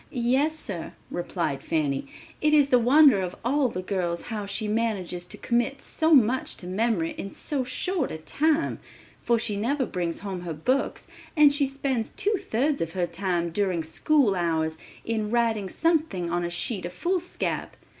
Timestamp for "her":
10.41-10.55, 12.93-13.05